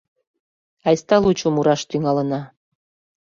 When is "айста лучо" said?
0.87-1.47